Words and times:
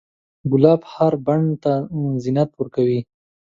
ګلاب 0.51 0.81
هر 0.93 1.13
بڼ 1.25 1.41
ته 1.63 1.73
زینت 2.23 2.49
ورکوي. 2.55 2.99